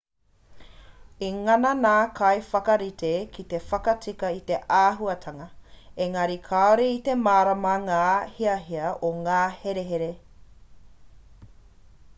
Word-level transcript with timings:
i 1.25 1.27
ngana 1.41 1.73
ngā 1.81 1.91
kaiwhakarite 2.19 3.11
ki 3.35 3.45
te 3.51 3.59
whakatika 3.67 4.31
i 4.39 4.41
te 4.49 4.57
āhuatanga 4.79 5.47
engari 6.09 6.39
kāore 6.51 6.89
i 6.97 6.99
te 7.09 7.17
mārama 7.27 7.77
ngā 7.87 8.03
hiahia 8.39 8.91
o 9.11 9.17
ngā 9.23 9.39
herehere 9.63 10.09